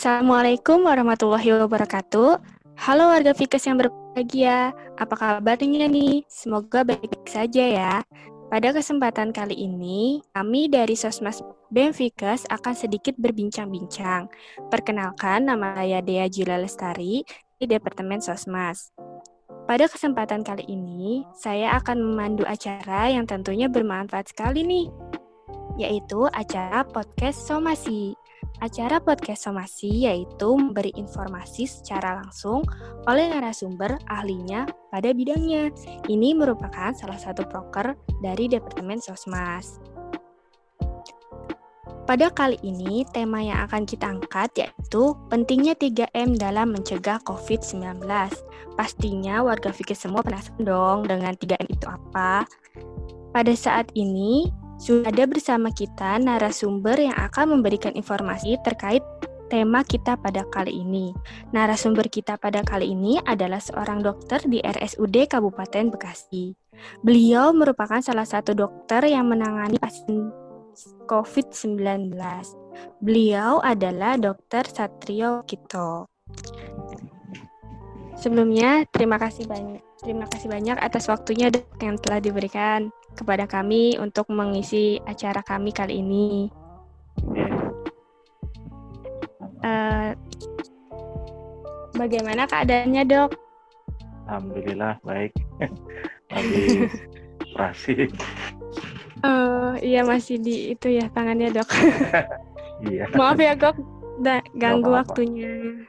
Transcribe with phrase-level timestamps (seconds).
[0.00, 2.40] Assalamualaikum warahmatullahi wabarakatuh.
[2.88, 6.24] Halo warga Fikes yang berbahagia, apa kabarnya nih?
[6.24, 7.94] Semoga baik-baik saja ya.
[8.48, 14.32] Pada kesempatan kali ini, kami dari Sosmas BEM Fikes akan sedikit berbincang-bincang.
[14.72, 17.20] Perkenalkan, nama saya Dea Jila Lestari
[17.60, 18.96] di Departemen Sosmas.
[19.68, 24.88] Pada kesempatan kali ini, saya akan memandu acara yang tentunya bermanfaat sekali nih,
[25.76, 28.16] yaitu acara podcast Somasi.
[28.60, 32.60] Acara podcast somasi yaitu memberi informasi secara langsung
[33.08, 35.72] oleh narasumber ahlinya pada bidangnya.
[36.04, 39.80] Ini merupakan salah satu proker dari Departemen Sosmas.
[42.04, 48.02] Pada kali ini, tema yang akan kita angkat yaitu pentingnya 3M dalam mencegah COVID-19.
[48.74, 52.44] Pastinya warga fikir semua penasaran dong dengan 3M itu apa.
[53.30, 54.50] Pada saat ini,
[54.80, 59.04] sudah ada bersama kita narasumber yang akan memberikan informasi terkait
[59.52, 61.12] tema kita pada kali ini.
[61.52, 66.56] Narasumber kita pada kali ini adalah seorang dokter di RSUD Kabupaten Bekasi.
[67.04, 70.32] Beliau merupakan salah satu dokter yang menangani pasien
[71.04, 72.16] COVID-19.
[73.04, 74.64] Beliau adalah Dr.
[74.64, 76.08] Satrio Kito.
[78.16, 79.84] Sebelumnya, terima kasih banyak.
[80.00, 81.52] Terima kasih banyak atas waktunya
[81.84, 82.88] yang telah diberikan
[83.20, 86.48] kepada kami untuk mengisi acara kami kali ini.
[89.60, 90.16] Uh,
[92.00, 93.36] bagaimana keadaannya dok?
[94.24, 95.36] Alhamdulillah baik.
[96.32, 96.88] Lagi
[97.44, 98.08] operasi.
[99.20, 101.68] Uh, iya masih di itu ya tangannya dok.
[102.88, 103.04] iya.
[103.12, 103.76] Maaf ya dok,
[104.24, 105.12] da, ganggu apa -apa.
[105.12, 105.84] waktunya.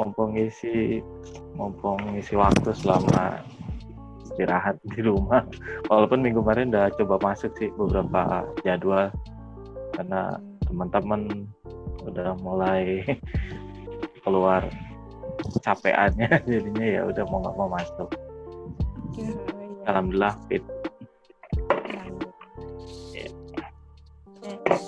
[0.00, 1.04] Mumpung isi,
[1.52, 3.44] mumpung isi waktu selama
[4.34, 5.46] istirahat di rumah.
[5.86, 9.14] Walaupun minggu kemarin udah coba masuk sih beberapa jadwal.
[9.94, 10.34] Karena
[10.66, 11.46] teman-teman
[12.02, 13.06] udah mulai
[14.26, 14.66] keluar
[15.62, 18.10] capeannya jadinya ya udah mau nggak mau masuk.
[19.14, 19.30] Iya.
[19.86, 20.64] alhamdulillah fit.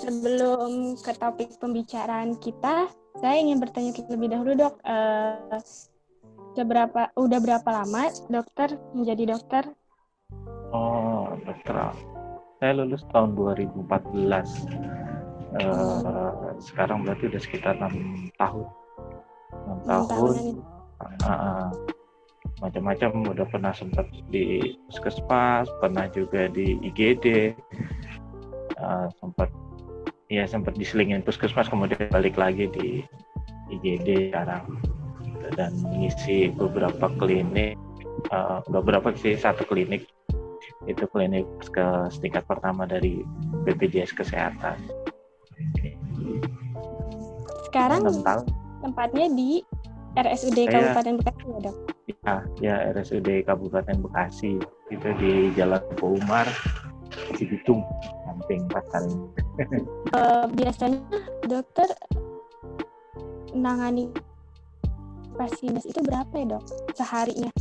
[0.07, 2.87] sebelum ke topik pembicaraan kita
[3.19, 4.75] saya ingin bertanya terlebih dahulu dok.
[4.87, 5.59] Uh,
[6.63, 9.63] berapa udah berapa lama dokter menjadi dokter?
[10.73, 11.93] Oh, dokter.
[12.57, 13.85] Saya lulus tahun 2014.
[15.57, 18.65] Uh, eh, sekarang berarti udah sekitar enam tahun.
[19.65, 20.35] Enam tahun.
[21.21, 21.69] Uh,
[22.57, 27.53] macam-macam udah pernah sempat di puskesmas, pernah juga di IGD,
[28.81, 29.49] uh, sempat
[30.27, 33.05] ya sempat diselingin puskesmas kemudian balik lagi di
[33.71, 34.63] IGD sekarang
[35.55, 37.79] dan mengisi beberapa klinik
[38.33, 40.09] uh, beberapa sih satu klinik
[40.87, 43.23] itu klinik ke setingkat pertama dari
[43.67, 44.79] BPJS Kesehatan.
[47.67, 48.03] Sekarang
[48.81, 49.61] tempatnya di
[50.17, 51.75] RSUD Saya, Kabupaten Bekasi ya dok?
[52.07, 54.57] Ya, ya RSUD Kabupaten Bekasi
[54.89, 56.47] itu di Jalan Umar
[57.35, 57.83] Cibitung
[58.23, 59.03] samping pasar
[60.13, 61.01] uh, biasanya
[61.49, 61.89] dokter
[63.51, 64.11] menangani
[65.37, 66.63] pasien itu berapa ya dok?
[66.97, 67.51] Seharinya?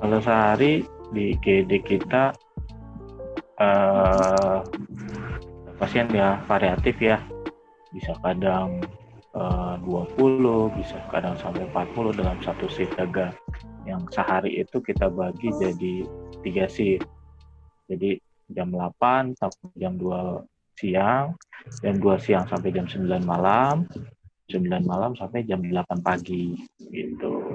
[0.00, 2.32] Kalau sehari di GD kita
[3.60, 4.64] uh,
[5.76, 7.20] pasien ya variatif ya.
[7.90, 8.80] Bisa kadang
[9.34, 13.34] eh, uh, 20 bisa kadang sampai 40 dalam satu shift jaga
[13.82, 16.06] yang sehari itu kita bagi jadi
[16.42, 17.06] tiga shift.
[17.90, 18.22] Jadi
[18.54, 20.42] jam 8 sampai jam 2
[20.78, 21.36] siang
[21.84, 23.86] jam 2 siang sampai jam 9 malam
[24.50, 26.58] 9 malam sampai jam 8 pagi
[26.90, 27.54] gitu.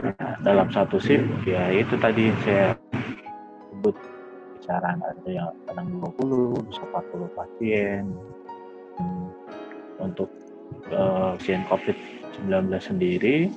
[0.00, 2.72] Nah, dalam satu shift ya itu tadi saya
[3.70, 3.96] sebut
[4.56, 8.02] bicara ada yang kadang 20 bisa 40 pasien.
[10.00, 10.32] Untuk
[10.90, 13.52] uh, pasien COVID-19 sendiri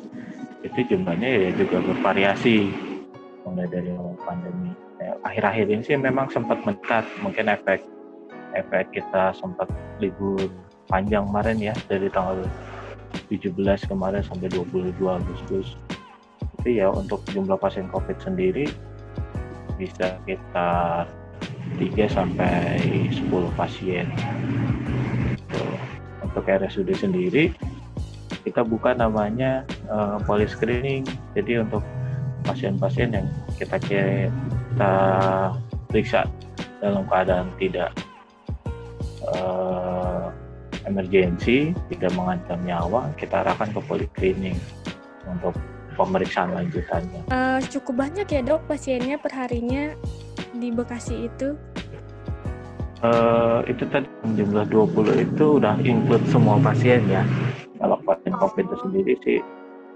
[0.62, 2.70] itu jumlahnya ya juga bervariasi.
[3.48, 3.96] Mulai dari
[4.28, 7.08] pandemi ya, akhir-akhir ini sih memang sempat meningkat.
[7.24, 7.80] Mungkin efek
[8.56, 9.72] efek kita sempat
[10.04, 10.52] libur
[10.88, 12.44] panjang kemarin ya dari tanggal
[13.31, 13.56] 17
[13.88, 15.75] kemarin sampai 22 Agustus.
[16.60, 18.68] Itu ya untuk jumlah pasien COVID sendiri
[19.78, 21.06] bisa kita
[21.78, 22.80] 3 sampai
[23.13, 24.10] 10 pasien.
[26.24, 27.51] Untuk RSUD sendiri
[28.48, 31.04] kita buka namanya uh, poly screening.
[31.36, 31.84] Jadi untuk
[32.48, 33.28] pasien-pasien yang
[33.60, 34.95] kita kita
[35.92, 36.24] periksa
[36.80, 37.92] dalam keadaan tidak
[39.28, 40.31] uh,
[40.88, 44.57] emergensi tidak mengancam nyawa kita arahkan ke poliklinik
[45.28, 45.54] untuk
[46.00, 47.22] pemeriksaan lanjutannya.
[47.28, 49.92] Uh, cukup banyak ya dok pasiennya perharinya
[50.56, 51.60] di Bekasi itu?
[53.04, 57.22] Uh, itu tadi jumlah 20 itu udah include semua pasien ya.
[58.38, 59.39] COVID itu sendiri sih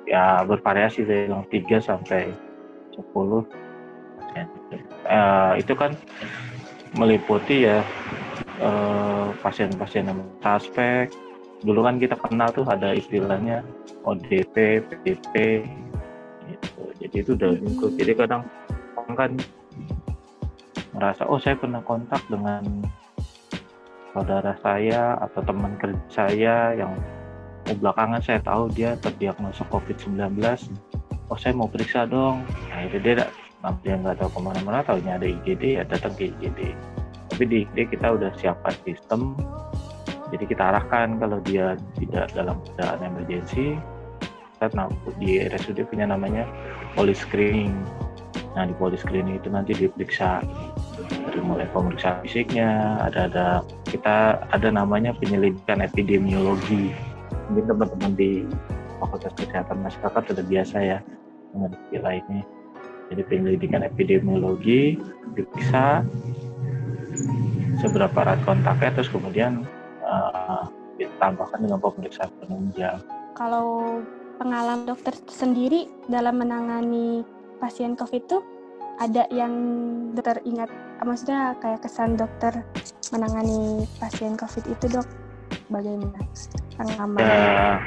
[0.10, 2.34] ya bervariasi dari yang 3 sampai
[2.94, 3.46] 10
[4.18, 4.48] pasien.
[5.06, 5.94] Uh, itu kan
[6.98, 7.86] meliputi ya
[9.42, 11.10] pasien-pasien uh, yang suspek.
[11.62, 13.62] Dulu kan kita kenal tuh ada istilahnya
[14.06, 15.66] ODP, PDP,
[16.50, 16.82] gitu.
[16.98, 17.92] Jadi itu udah lingkup.
[17.98, 18.42] Jadi kadang
[18.98, 19.32] orang kan
[20.92, 22.62] merasa oh saya pernah kontak dengan
[24.12, 26.92] saudara saya atau teman kerja saya yang
[27.72, 30.20] oh, belakangan saya tahu dia terdiagnosa COVID-19
[31.32, 33.24] oh saya mau periksa dong nah itu dia
[33.82, 36.76] dia nggak tahu ke mana-mana tahunya ada IGD ya datang ke IGD
[37.32, 39.40] tapi di IGD kita udah siapkan sistem.
[40.32, 43.76] Jadi kita arahkan kalau dia tidak dalam keadaan emergensi
[44.62, 44.88] kita
[45.18, 46.46] di RSUD punya namanya
[47.16, 47.74] screening.
[48.54, 50.44] Nah di screening itu nanti diperiksa.
[51.02, 53.48] Dari mulai pemeriksaan fisiknya ada ada
[53.88, 56.94] kita ada namanya penyelidikan epidemiologi.
[57.50, 58.46] Mungkin teman-teman di
[59.02, 61.00] Fakultas Kesehatan Masyarakat sudah biasa ya
[61.52, 62.40] dengan istilah ini
[63.12, 64.96] jadi penyelidikan epidemiologi
[65.36, 66.08] diperiksa
[67.82, 69.66] seberapa erat kontaknya terus kemudian
[70.06, 70.70] uh,
[71.02, 73.02] ditambahkan dengan pemeriksaan penunjang
[73.34, 74.00] kalau
[74.38, 77.26] pengalaman dokter sendiri dalam menangani
[77.58, 78.40] pasien COVID itu
[79.02, 79.54] ada yang
[80.14, 80.70] dokter ingat
[81.02, 82.62] maksudnya kayak kesan dokter
[83.10, 85.08] menangani pasien COVID itu dok
[85.68, 86.22] bagaimana
[86.78, 87.20] pengalaman?
[87.20, 87.82] Ya,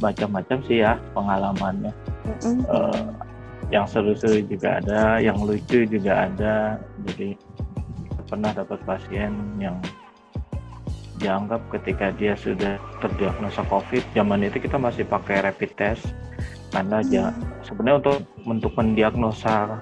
[0.00, 1.92] macam-macam sih ya pengalamannya.
[2.24, 2.56] Mm-hmm.
[2.68, 3.08] Uh,
[3.72, 6.78] yang seru-seru juga ada, yang lucu juga ada.
[7.08, 7.36] Jadi
[8.34, 9.30] pernah dapat pasien
[9.62, 9.78] yang
[11.22, 16.10] dianggap ketika dia sudah terdiagnosa COVID, zaman itu kita masih pakai rapid test.
[16.74, 17.62] Karena hmm.
[17.62, 19.78] sebenarnya untuk untuk mendiagnosa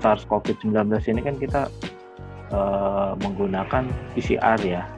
[0.00, 1.62] SARS-CoV-19 ini kan kita
[2.48, 3.84] uh, menggunakan
[4.16, 4.88] PCR ya.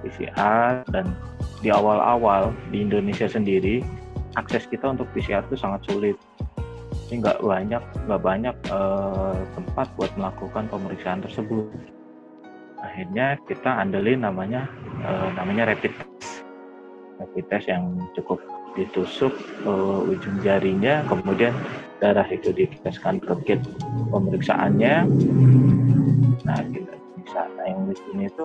[0.00, 1.12] PCR dan
[1.60, 3.84] di awal-awal di Indonesia sendiri
[4.40, 6.16] akses kita untuk PCR itu sangat sulit.
[7.12, 11.68] Ini nggak banyak nggak banyak uh, tempat buat melakukan pemeriksaan tersebut
[12.82, 14.66] akhirnya kita andelin namanya
[15.06, 16.44] uh, namanya rapid test
[17.22, 18.42] rapid test yang cukup
[18.72, 19.32] ditusuk
[19.68, 21.52] uh, ujung jarinya, kemudian
[22.00, 23.60] darah itu diteskan ke kit
[24.10, 25.06] pemeriksaannya.
[26.42, 27.42] Nah, kita bisa.
[27.56, 28.44] Nah, yang di sini itu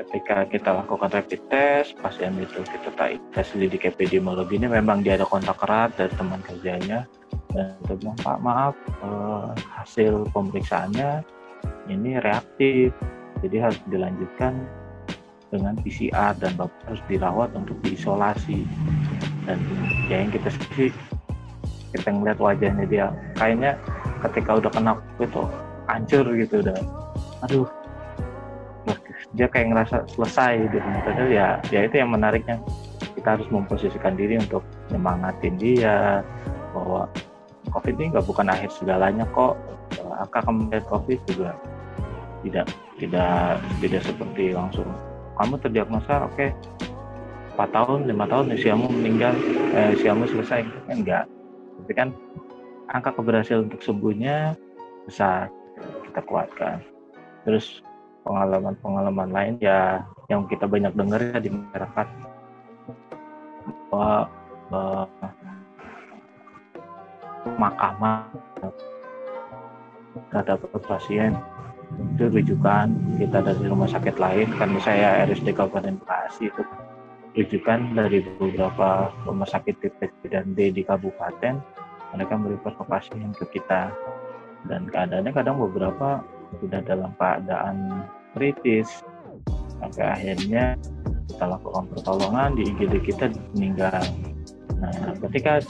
[0.00, 2.90] ketika kita lakukan rapid test, pasien itu kita
[3.36, 7.04] tes lidik epidemiologi ini memang dia ada kontak erat dari teman kerjanya
[7.52, 11.20] dan kita bilang Pak maaf eh, hasil pemeriksaannya
[11.92, 12.96] ini reaktif,
[13.40, 14.52] jadi harus dilanjutkan
[15.50, 16.54] dengan PCR dan
[16.86, 18.64] harus dirawat untuk diisolasi.
[19.44, 19.58] Dan
[20.06, 20.94] ya yang kita sih
[21.90, 23.74] kita ngeliat wajahnya dia kayaknya
[24.28, 25.42] ketika udah kena itu
[25.90, 26.78] hancur gitu udah.
[27.48, 27.66] Aduh.
[29.38, 30.82] Dia kayak ngerasa selesai gitu.
[31.06, 32.58] Padahal ya ya itu yang menariknya.
[33.14, 36.24] Kita harus memposisikan diri untuk nyemangatin dia
[36.72, 37.04] bahwa
[37.68, 39.60] covid ini nggak bukan akhir segalanya kok.
[40.18, 41.52] Angka kematian covid juga
[42.44, 42.66] tidak
[42.96, 44.88] tidak tidak seperti langsung.
[45.36, 46.36] Kamu terdiagnosa oke.
[46.36, 46.50] Okay,
[47.56, 49.36] 4 tahun lima tahun usiamu meninggal
[49.76, 50.64] eh, usiamu selesai.
[50.88, 51.24] Kan enggak.
[51.84, 52.08] Tapi kan
[52.92, 54.56] angka keberhasilan untuk sembuhnya
[55.04, 55.52] besar.
[56.08, 56.80] Kita kuatkan.
[57.44, 57.84] Terus
[58.24, 62.06] pengalaman-pengalaman lain ya yang kita banyak dengar ya di masyarakat.
[63.90, 64.28] Bahwa
[64.72, 65.06] uh,
[67.44, 68.24] pemakaman
[70.30, 71.36] terhadap pasien
[72.00, 76.62] itu rujukan kita dari rumah sakit lain karena saya RSD Kabupaten Bekasi itu.
[77.30, 81.62] Rujukan dari beberapa rumah sakit tipe dan D di kabupaten
[82.10, 83.94] mereka merefer ke pasien ke kita.
[84.66, 86.20] Dan keadaannya kadang beberapa
[86.58, 88.04] sudah dalam keadaan
[88.34, 89.06] kritis.
[89.78, 90.76] Sampai akhirnya
[91.30, 94.02] kita lakukan pertolongan di IGD kita meninggal.
[94.76, 95.62] Nah ketika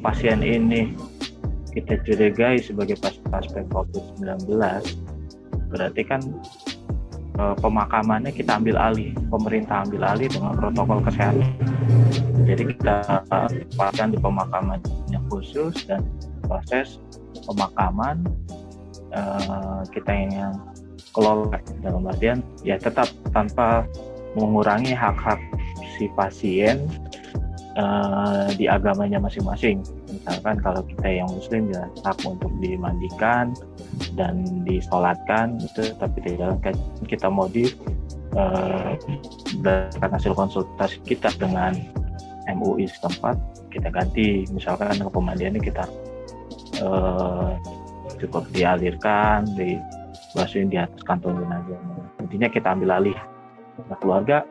[0.00, 0.94] pasien ini
[1.74, 4.48] kita curigai sebagai pasien COVID-19
[5.68, 6.22] berarti kan
[7.38, 11.50] e, pemakamannya kita ambil alih, pemerintah ambil alih dengan protokol kesehatan.
[12.46, 14.78] Jadi kita tempatkan di pemakaman
[15.10, 16.06] yang khusus dan
[16.46, 17.02] proses
[17.46, 18.22] pemakaman
[19.10, 19.20] e,
[19.90, 20.54] kita yang
[21.16, 23.88] kelola dalam artian ya tetap tanpa
[24.36, 25.40] mengurangi hak-hak
[25.96, 26.84] si pasien
[27.80, 29.80] uh, di agamanya masing-masing.
[30.12, 33.56] Misalkan kalau kita yang muslim ya hak untuk dimandikan,
[34.14, 36.60] dan disolatkan itu tapi tidak
[37.08, 37.76] kita modif
[38.36, 38.96] uh,
[39.60, 41.76] berdasarkan hasil konsultasi kita dengan
[42.46, 43.36] MUI setempat
[43.72, 44.46] kita ganti.
[44.54, 45.84] Misalkan pemandiannya kita
[46.84, 47.56] uh,
[48.16, 49.76] cukup dialirkan di
[50.32, 51.80] basuhin di atas kantong jenazah
[52.26, 53.18] intinya kita ambil alih.
[53.86, 54.42] Nah keluarga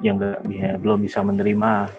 [0.00, 0.42] yang gak,
[0.80, 1.90] belum bisa menerima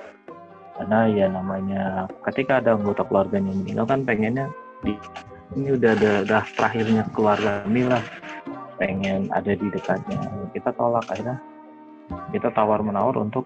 [0.80, 4.48] karena ya namanya ketika ada anggota keluarganya meninggal kan pengennya
[4.80, 4.96] di
[5.58, 8.04] ini udah ada dah terakhirnya keluarga kami lah
[8.78, 10.20] pengen ada di dekatnya.
[10.54, 11.38] Kita tolak akhirnya.
[12.34, 13.46] Kita tawar menawar untuk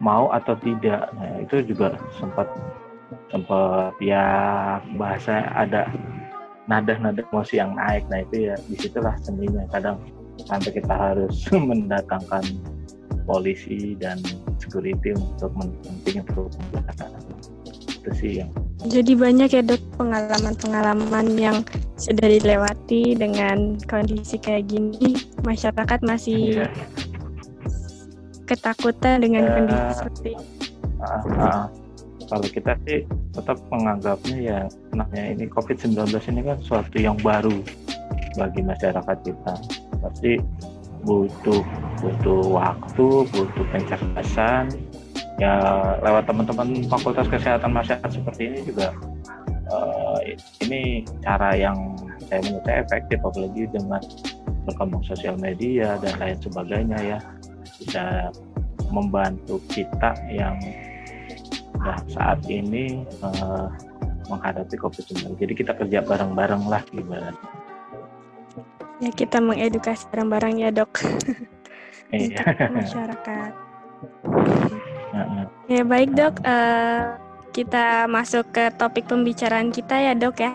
[0.00, 1.12] mau atau tidak.
[1.16, 2.48] Nah itu juga sempat
[3.28, 4.24] sempat ya
[4.96, 5.88] bahasa ada
[6.68, 8.04] nada-nada emosi yang naik.
[8.08, 10.00] Nah itu ya di situlah seninya kadang
[10.48, 12.44] sampai kita harus mendatangkan
[13.24, 14.20] polisi dan
[14.60, 16.52] security untuk mendampingi untuk
[18.04, 18.52] itu sih yang
[18.84, 21.64] jadi banyak ya dok pengalaman-pengalaman yang
[21.96, 25.16] sudah dilewati dengan kondisi kayak gini.
[25.40, 26.72] Masyarakat masih yeah.
[28.44, 30.30] ketakutan dengan uh, kondisi seperti
[31.00, 31.64] uh, uh,
[32.28, 34.58] kalau kita sih tetap menganggapnya ya
[34.92, 35.96] namanya ini COVID-19
[36.34, 37.56] ini kan suatu yang baru
[38.36, 39.54] bagi masyarakat kita.
[40.04, 40.32] Pasti
[41.04, 41.62] butuh
[42.00, 44.72] butuh waktu butuh pencerdasan
[45.42, 45.54] ya
[45.98, 48.94] lewat teman-teman fakultas kesehatan masyarakat seperti ini juga
[49.70, 50.18] uh,
[50.62, 51.74] ini cara yang
[52.30, 54.02] saya menurut saya efektif apalagi dengan
[54.64, 57.18] berkembang sosial media dan lain sebagainya ya
[57.82, 58.30] bisa
[58.94, 60.54] membantu kita yang
[61.82, 63.66] nah, saat ini uh,
[64.30, 65.36] menghadapi COVID-19.
[65.36, 67.36] Jadi kita kerja bareng-bareng lah gimana
[69.02, 71.02] Ya kita mengedukasi bareng-bareng ya dok.
[72.14, 72.40] Iya.
[72.78, 73.52] masyarakat.
[75.70, 77.16] Ya baik dok, uh,
[77.54, 80.52] kita masuk ke topik pembicaraan kita ya dok ya.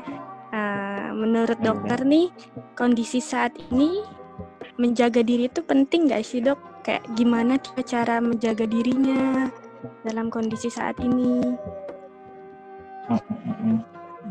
[0.50, 1.66] Uh, menurut iya.
[1.72, 2.28] dokter nih
[2.74, 4.04] kondisi saat ini
[4.82, 6.60] menjaga diri itu penting nggak sih dok?
[6.84, 9.48] Kayak gimana cara menjaga dirinya
[10.04, 11.56] dalam kondisi saat ini?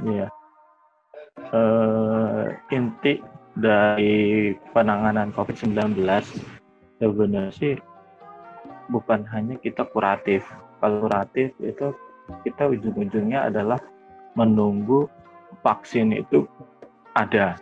[0.04, 0.28] Iya.
[1.49, 3.23] Uh, inti
[3.58, 5.99] dari penanganan COVID-19
[6.99, 7.75] sebenarnya sih
[8.88, 10.45] bukan hanya kita kuratif.
[10.80, 11.92] Kalau kuratif itu
[12.45, 13.80] kita ujung-ujungnya adalah
[14.37, 15.09] menunggu
[15.64, 16.45] vaksin itu
[17.16, 17.57] ada.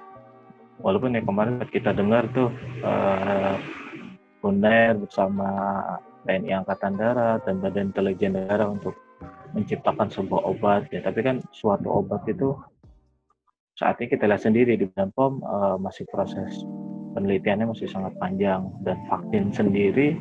[0.82, 2.52] Walaupun ya kemarin kita dengar tuh
[2.84, 3.56] uh,
[4.44, 5.48] UNER bersama
[6.26, 8.94] TNI Angkatan Darat dan Badan Intelijen Negara untuk
[9.56, 12.52] menciptakan sebuah obat ya tapi kan suatu obat itu
[13.76, 16.52] saat ini kita lihat sendiri di Badan POM uh, masih proses
[17.16, 20.20] penelitiannya masih sangat panjang dan vaksin sendiri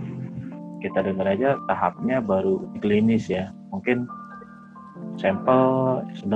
[0.86, 3.50] kita dengar aja tahapnya baru klinis ya.
[3.74, 4.06] Mungkin
[5.18, 5.66] sampel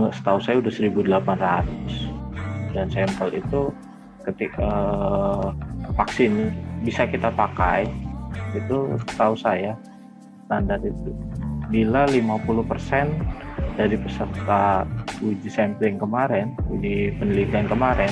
[0.09, 3.69] setahu saya udah 1800 dan sampel itu
[4.25, 5.53] ketika uh,
[5.93, 7.85] vaksin bisa kita pakai
[8.57, 9.77] itu setahu saya
[10.49, 11.13] standar itu.
[11.69, 12.57] Bila 50%
[13.77, 14.83] dari peserta
[15.21, 18.09] uji sampling kemarin, uji penelitian kemarin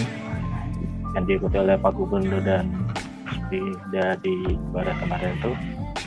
[1.18, 2.70] yang diikuti oleh Pak Gubernur dan
[3.50, 3.58] di
[3.90, 5.52] dari Barat kemarin itu,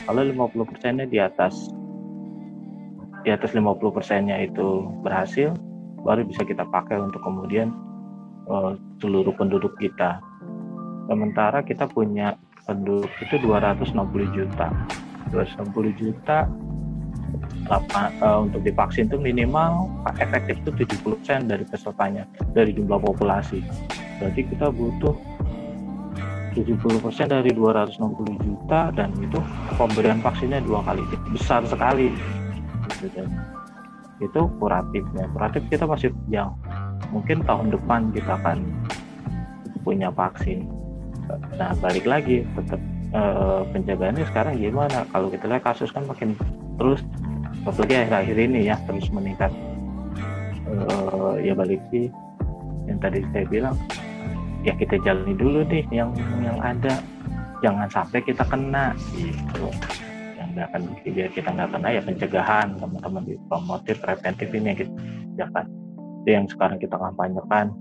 [0.05, 1.69] kalau 50 persennya di atas
[3.21, 5.53] di atas 50 persennya itu berhasil,
[6.01, 7.69] baru bisa kita pakai untuk kemudian
[8.49, 10.17] uh, seluruh penduduk kita.
[11.05, 12.33] Sementara kita punya
[12.65, 13.93] penduduk itu 260
[14.33, 14.73] juta.
[15.29, 16.49] 260 juta
[17.69, 19.87] uh, untuk divaksin itu minimal
[20.19, 23.63] efektif itu 70% dari pesertanya dari jumlah populasi.
[24.19, 25.15] Berarti kita butuh
[26.51, 27.99] 70% dari 260
[28.43, 29.39] juta dan itu
[29.79, 31.03] pemberian vaksinnya dua kali.
[31.31, 32.11] Besar sekali.
[32.99, 33.23] Gitu
[34.21, 35.25] itu kuratifnya.
[35.33, 36.53] Kuratif kita masih yang
[37.09, 38.61] mungkin tahun depan kita akan
[39.81, 40.69] punya vaksin.
[41.57, 42.77] Nah balik lagi tetap
[43.17, 45.03] eh, penjagaannya sekarang gimana?
[45.09, 46.37] Kalau kita lihat kasus kan makin
[46.77, 47.01] terus
[47.65, 49.51] apalagi akhir-akhir ini ya terus meningkat.
[50.71, 52.07] Uh, ya balik sih
[52.87, 53.75] yang tadi saya bilang
[54.61, 57.01] ya kita jalani dulu deh yang yang ada.
[57.61, 59.69] Jangan sampai kita kena gitu.
[60.37, 62.67] Yang nggak akan biar kita nggak kena ya pencegahan.
[62.77, 65.65] Teman-teman di promotif preventif ini yang kita kerjakan
[66.21, 67.73] itu yang sekarang kita kampanyekan.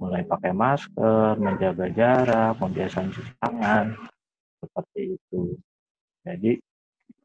[0.00, 3.84] Mulai pakai masker menjaga jarak membiasakan cuci tangan
[4.60, 5.40] seperti itu.
[6.26, 6.50] Jadi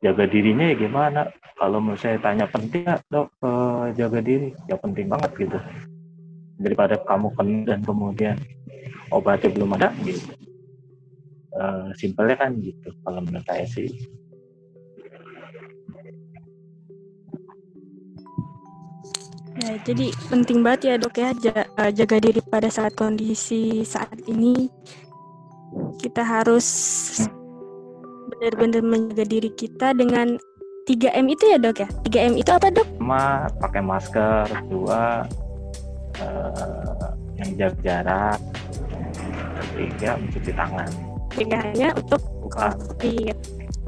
[0.04, 1.22] jaga dirinya ya gimana?
[1.58, 4.54] Kalau menurut saya tanya penting nggak dok uh, jaga diri?
[4.70, 5.58] Ya penting banget gitu.
[6.62, 8.36] Daripada kamu kena dan kemudian
[9.12, 10.32] obatnya belum ada gitu
[11.58, 13.90] uh, simpelnya kan gitu kalau menurut saya sih
[19.58, 24.70] Ya, jadi penting banget ya dok ya eh, jaga diri pada saat kondisi saat ini.
[25.98, 26.70] Kita harus
[28.30, 30.38] benar-benar menjaga diri kita dengan
[30.86, 31.90] 3M itu ya dok ya?
[32.06, 32.86] 3M itu apa dok?
[32.86, 35.26] Pertama pakai masker, dua
[36.22, 37.10] uh,
[37.42, 38.40] yang jaga jarak,
[39.78, 40.90] ketiga mencuci tangan.
[41.38, 43.38] Hanya untuk COVID.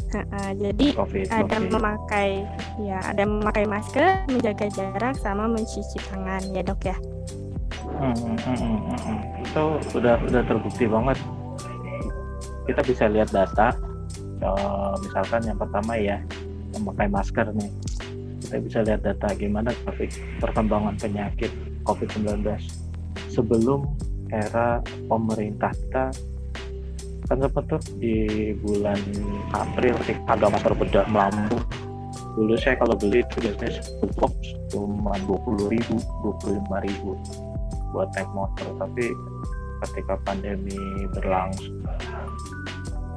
[0.10, 1.69] Uh, jadi COVID, ada COVID.
[1.69, 2.41] memakai
[2.81, 6.98] ya ada memakai masker, menjaga jarak sama mencuci tangan ya dok ya.
[8.00, 9.19] Hmm, hmm, hmm, hmm, hmm.
[9.46, 11.17] Itu sudah sudah terbukti banget.
[12.69, 13.74] Kita bisa lihat data,
[14.46, 16.17] uh, misalkan yang pertama ya
[16.77, 17.69] memakai masker nih.
[18.46, 19.69] Kita bisa lihat data gimana
[20.41, 21.53] perkembangan penyakit
[21.86, 22.46] COVID-19
[23.29, 23.86] sebelum
[24.29, 26.05] era pemerintah kita
[27.29, 28.98] kan sempat tuh di bulan
[29.53, 31.62] April sih harga motor bedah melambung
[32.33, 33.81] dulu saya kalau beli itu biasanya
[34.17, 34.33] box
[34.74, 37.12] cuma dua puluh ribu dua puluh lima ribu
[37.93, 38.69] buat naik motor.
[38.77, 39.05] Tapi
[39.86, 40.77] ketika pandemi
[41.15, 41.81] berlangsung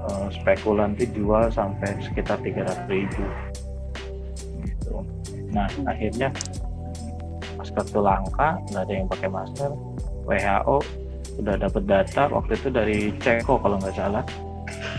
[0.08, 3.24] uh, spekulan itu jual sampai sekitar tiga ratus ribu.
[4.62, 4.94] Gitu.
[5.52, 6.32] nah akhirnya
[7.60, 9.70] masker itu langka nggak ada yang pakai masker
[10.24, 10.76] WHO
[11.38, 14.24] sudah dapat data waktu itu dari Ceko kalau nggak salah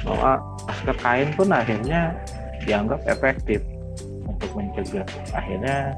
[0.03, 2.17] bahwa masker kain pun akhirnya
[2.63, 3.59] dianggap efektif
[4.27, 5.07] untuk mencegah.
[5.35, 5.95] Akhirnya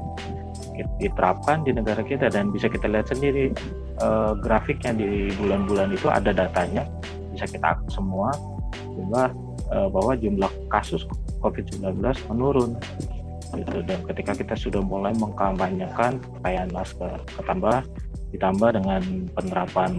[1.00, 3.48] diterapkan di negara kita dan bisa kita lihat sendiri
[3.96, 6.84] eh, grafiknya di bulan-bulan itu ada datanya
[7.32, 8.28] bisa kita akses semua
[8.92, 9.28] jumlah
[9.72, 11.08] eh, bahwa jumlah kasus
[11.40, 11.96] COVID-19
[12.28, 12.76] menurun
[13.86, 17.86] dan ketika kita sudah mulai mengkampanyekan pakaian masker ketambah
[18.34, 19.92] ditambah dengan penerapan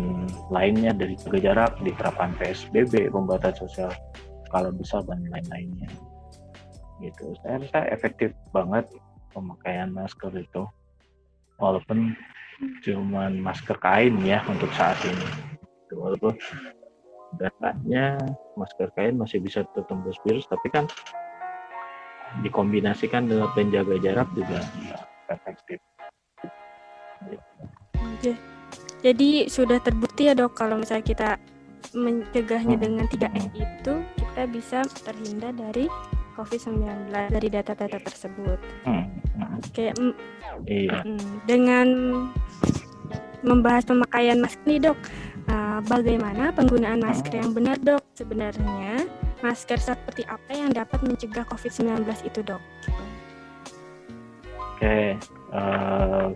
[0.51, 3.91] lainnya dari jaga jarak, diterapkan PSBB, pembatasan sosial
[4.47, 5.89] skala besar dan lain-lainnya.
[6.99, 7.33] Gitu.
[7.41, 8.85] Saya rasa efektif banget
[9.31, 10.69] pemakaian masker itu.
[11.57, 12.13] Walaupun
[12.85, 15.27] cuma masker kain ya untuk saat ini.
[15.93, 16.35] Walaupun
[17.41, 18.17] datanya
[18.59, 20.85] masker kain masih bisa tertembus virus, tapi kan
[22.43, 24.61] dikombinasikan dengan penjaga jarak juga
[25.31, 25.79] efektif.
[27.95, 28.33] Oke.
[29.05, 31.29] Jadi sudah terbukti ya dok kalau misalnya kita
[31.93, 32.83] mencegahnya hmm.
[32.83, 35.85] dengan 3 M itu kita bisa terhindar dari
[36.37, 38.59] COVID-19 dari data-data tersebut.
[38.85, 39.05] Hmm.
[39.61, 39.93] Oke.
[40.65, 41.01] Iya.
[41.05, 41.87] Mm, dengan
[43.45, 44.97] membahas pemakaian masker nih dok,
[45.49, 48.01] uh, bagaimana penggunaan masker yang benar dok?
[48.17, 49.05] Sebenarnya
[49.41, 52.61] masker seperti apa yang dapat mencegah COVID-19 itu dok?
[54.77, 55.17] Oke,
[55.53, 56.29] uh,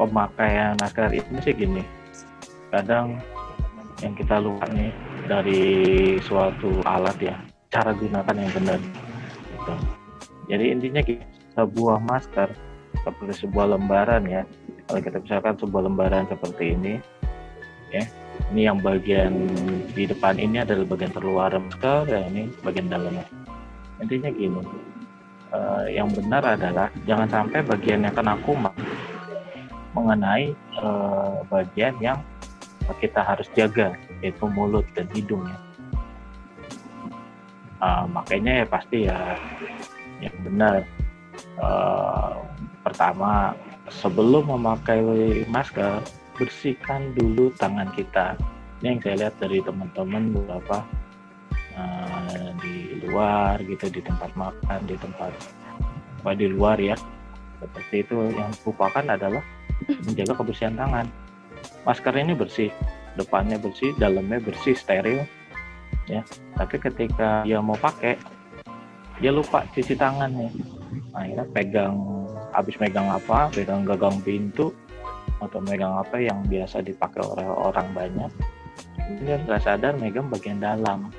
[0.00, 1.84] pemakaian masker itu sih gini
[2.72, 3.20] kadang
[4.00, 4.88] yang kita lupa nih
[5.28, 5.62] dari
[6.24, 7.36] suatu alat ya
[7.68, 9.74] cara gunakan yang benar gitu.
[10.48, 11.02] jadi intinya
[11.58, 12.48] sebuah masker
[13.04, 14.42] seperti sebuah lembaran ya
[14.88, 16.94] kalau kita misalkan sebuah lembaran seperti ini
[17.92, 18.04] ya
[18.50, 19.46] ini yang bagian
[19.94, 23.26] di depan ini adalah bagian terluar masker dan ini bagian dalamnya
[24.02, 24.62] intinya gini
[25.54, 28.74] uh, yang benar adalah jangan sampai bagian yang kena kuman
[29.94, 32.18] mengenai uh, bagian yang
[32.98, 35.58] kita harus jaga yaitu mulut dan hidung ya.
[37.80, 39.18] Uh, makanya ya pasti ya
[40.20, 40.84] yang benar
[41.62, 42.44] uh,
[42.84, 43.56] pertama
[43.88, 45.00] sebelum memakai
[45.48, 46.02] masker
[46.40, 48.32] bersihkan dulu tangan kita.
[48.80, 50.80] Ini yang saya lihat dari teman-teman beberapa
[51.76, 55.36] uh, di luar gitu di tempat makan di tempat
[56.24, 56.96] apa di luar ya.
[57.60, 59.44] Seperti itu yang lupakan adalah
[60.08, 61.06] menjaga kebersihan tangan.
[61.84, 62.72] Masker ini bersih
[63.20, 65.28] depannya bersih dalamnya bersih steril
[66.08, 66.24] ya.
[66.56, 68.16] Tapi ketika dia mau pakai
[69.20, 70.48] dia lupa cuci tangannya.
[71.12, 72.00] Nah ya pegang
[72.56, 74.72] habis megang apa pegang gagang pintu
[75.40, 78.32] atau megang apa yang biasa dipakai oleh orang banyak
[79.10, 81.10] kemudian nggak sadar megang bagian dalam.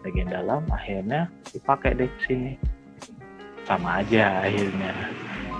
[0.00, 2.54] Bagian dalam akhirnya dipakai deh sini.
[3.66, 4.94] Sama aja akhirnya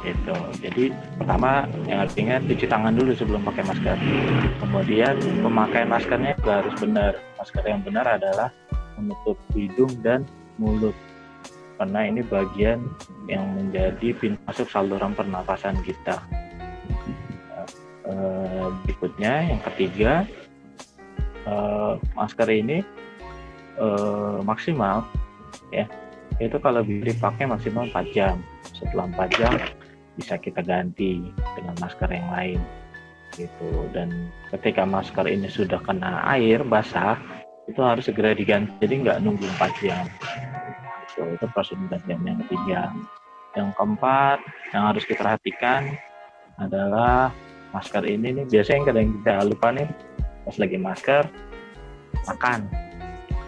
[0.01, 0.33] itu
[0.65, 0.89] jadi
[1.21, 3.99] pertama yang harus ingat cuci tangan dulu sebelum pakai masker.
[4.63, 5.15] Kemudian
[5.45, 7.13] pemakaian maskernya juga harus benar.
[7.37, 8.49] Masker yang benar adalah
[8.97, 10.25] menutup hidung dan
[10.57, 10.97] mulut.
[11.77, 12.81] Karena ini bagian
[13.29, 16.21] yang menjadi pintu masuk saluran pernapasan kita
[18.11, 20.13] eh, berikutnya yang ketiga
[21.47, 22.83] eh, masker ini
[23.79, 25.07] eh, maksimal
[25.71, 25.87] ya.
[26.41, 28.41] Itu kalau dipakai maksimal 4 jam.
[28.73, 29.53] Setelah 4 jam
[30.17, 31.21] bisa kita ganti
[31.55, 32.61] dengan masker yang lain
[33.37, 33.87] gitu.
[33.93, 37.21] Dan ketika masker ini sudah kena air basah
[37.69, 38.73] itu harus segera diganti.
[38.81, 40.05] Jadi nggak nunggu 4 jam.
[41.11, 41.37] Gitu.
[41.37, 41.77] itu proses
[42.09, 42.89] yang ketiga.
[43.53, 44.39] Yang keempat
[44.73, 45.99] yang harus kita perhatikan
[46.57, 47.35] adalah
[47.71, 49.89] masker ini nih biasanya yang kadang kita lupa nih
[50.47, 51.25] pas lagi masker
[52.27, 52.61] makan.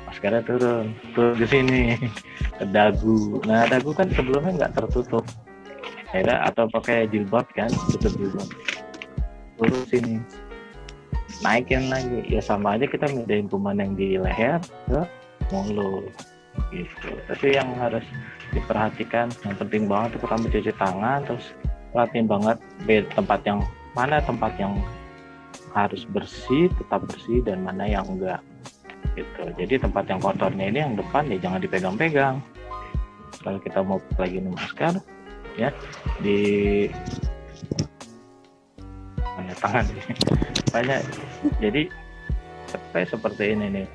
[0.08, 1.96] Maskernya turun turun ke sini
[2.60, 3.40] ke dagu.
[3.48, 5.24] Nah dagu kan sebelumnya nggak tertutup.
[6.12, 8.48] Ya atau pakai jilbab kan tutup jilbab.
[9.56, 10.20] Terus sini.
[11.40, 12.28] Naikin lagi.
[12.28, 15.00] Ya sama aja kita mindahin kuman yang di leher ke
[15.48, 16.12] mulut.
[16.68, 17.08] Gitu.
[17.32, 18.04] Tapi yang harus
[18.52, 21.56] diperhatikan yang penting banget itu pertama cuci tangan terus
[21.96, 22.56] perhatiin banget
[23.16, 24.80] tempat yang mana tempat yang
[25.72, 28.40] harus bersih tetap bersih dan mana yang enggak
[29.16, 29.42] gitu.
[29.56, 32.36] Jadi tempat yang kotornya ini yang depan ya jangan dipegang-pegang.
[33.42, 34.94] Kalau kita mau lagi masker
[35.56, 35.68] ya
[36.20, 36.40] di
[39.36, 39.84] mana tangan.
[40.74, 41.00] Banyak.
[41.60, 41.82] Jadi
[42.92, 43.86] kayak seperti ini nih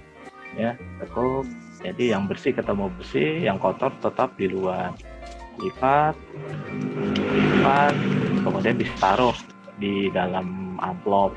[0.57, 1.45] ya tekuk.
[1.81, 4.93] Jadi yang bersih ketemu bersih yang kotor tetap di luar.
[5.57, 6.13] Lipat
[7.33, 7.93] lipat
[8.45, 9.33] kemudian ditaruh
[9.77, 11.33] di dalam amplop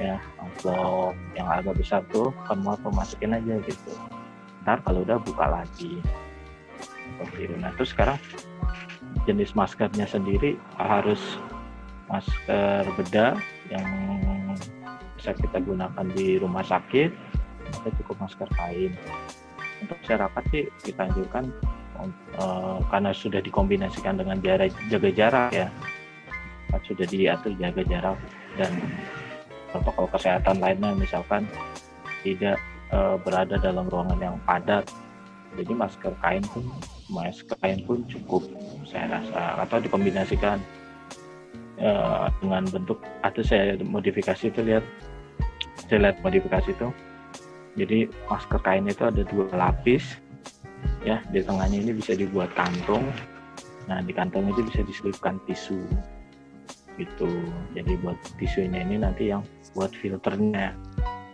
[0.00, 3.92] ya amplop yang agak besar tuh kan mau masukin aja gitu.
[4.64, 6.00] Ntar kalau udah buka lagi.
[7.20, 7.54] Seperti itu.
[7.60, 8.18] Nah terus sekarang
[9.28, 11.20] jenis maskernya sendiri harus
[12.08, 13.36] masker bedah
[13.68, 13.88] yang
[15.20, 17.12] bisa kita gunakan di rumah sakit.
[17.76, 18.96] Atau cukup masker kain.
[19.84, 21.52] Untuk masyarakat sih kita anjurkan
[22.40, 25.68] uh, karena sudah dikombinasikan dengan jarak jaga jarak ya
[26.70, 28.18] kan sudah diatur jaga jarak
[28.58, 28.72] dan
[29.70, 31.46] protokol kesehatan lainnya misalkan
[32.26, 32.58] tidak
[32.90, 34.86] uh, berada dalam ruangan yang padat.
[35.58, 36.62] Jadi masker kain pun
[37.10, 38.46] masker kain pun cukup
[38.86, 40.62] saya rasa atau dikombinasikan
[41.82, 44.86] uh, dengan bentuk atau saya modifikasi itu lihat
[45.90, 46.88] saya lihat modifikasi itu.
[47.74, 50.22] Jadi masker kain itu ada dua lapis
[51.04, 53.04] ya di tengahnya ini bisa dibuat kantung
[53.88, 55.80] nah di kantong itu bisa diselipkan tisu
[56.98, 57.28] gitu
[57.76, 59.42] jadi buat tisunya ini nanti yang
[59.74, 60.74] buat filternya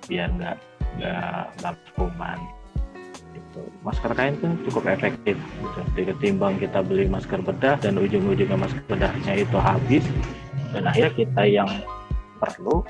[0.06, 0.56] biar nggak
[1.00, 2.38] nggak nggak kuman
[3.36, 3.60] gitu.
[3.84, 5.80] masker kain pun cukup efektif gitu.
[6.12, 10.04] ketimbang kita beli masker bedah dan ujung-ujungnya masker bedahnya itu habis
[10.72, 11.70] dan akhirnya kita yang
[12.36, 12.84] perlu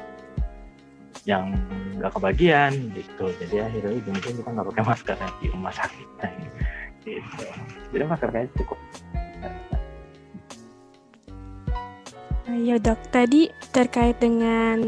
[1.26, 1.54] yang
[1.98, 6.08] nggak kebagian gitu jadi akhirnya ujung-ujung kita nggak pakai masker di rumah sakit
[7.06, 7.46] gitu
[7.94, 8.78] jadi masker kain cukup
[12.46, 14.78] Ya dok, tadi terkait dengan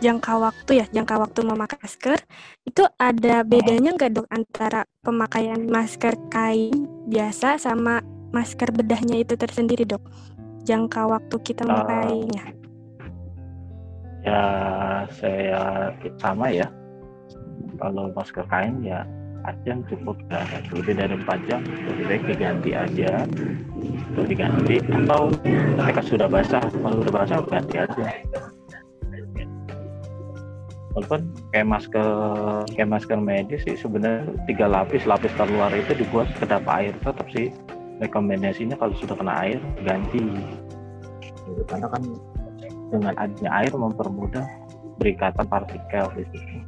[0.00, 2.16] jangka waktu ya, jangka waktu memakai masker,
[2.64, 8.00] itu ada bedanya nggak dok antara pemakaian masker kain biasa sama
[8.32, 10.00] masker bedahnya itu tersendiri dok?
[10.64, 12.56] Jangka waktu kita memakainya?
[14.24, 14.42] Uh, ya
[15.12, 16.72] saya sama ya.
[17.76, 19.04] Kalau masker kain ya
[19.42, 23.26] 4 jam cukup ya lebih dari 4 jam lebih baik diganti aja.
[23.82, 25.34] Itu diganti atau
[25.82, 28.06] ketika sudah basah kalau sudah basah ganti aja.
[30.92, 32.08] Walaupun kayak masker
[32.76, 36.94] kayak masker medis sih sebenarnya tiga lapis lapis terluar itu dibuat kedap air.
[37.02, 37.50] Tetap sih
[37.98, 40.22] rekomendasinya kalau sudah kena air ganti.
[41.66, 42.02] Karena kan
[42.92, 44.46] dengan adanya air mempermudah
[45.00, 46.61] berikatan partikel di situ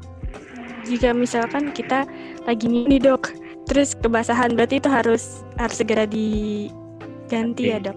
[0.84, 2.04] jika misalkan kita
[2.44, 3.32] lagi nih dok
[3.64, 7.96] terus kebasahan berarti itu harus harus segera diganti ya dok?